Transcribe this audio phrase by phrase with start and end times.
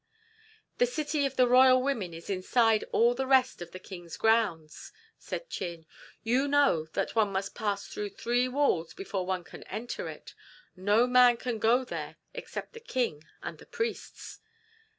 [0.79, 4.91] "The city of the royal women is inside all the rest of the king's grounds,"
[5.19, 5.85] said Chin.
[6.23, 10.33] "You know that one must pass through three walls before one can enter it.
[10.75, 14.39] No man can go there except the king and the priests."